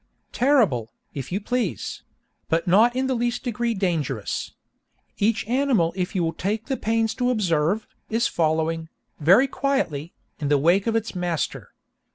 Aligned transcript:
Terrible, 0.31 0.91
if 1.13 1.31
you 1.31 1.39
please; 1.39 2.01
but 2.49 2.67
not 2.67 2.95
in 2.95 3.05
the 3.05 3.13
least 3.13 3.43
degree 3.43 3.75
dangerous. 3.75 4.53
Each 5.19 5.47
animal 5.47 5.93
if 5.95 6.15
you 6.15 6.23
will 6.23 6.33
take 6.33 6.65
the 6.65 6.75
pains 6.75 7.13
to 7.13 7.29
observe, 7.29 7.85
is 8.09 8.25
following, 8.25 8.89
very 9.19 9.47
quietly, 9.47 10.15
in 10.39 10.47
the 10.47 10.57
wake 10.57 10.87
of 10.87 10.95
its 10.95 11.13
master. 11.13 11.75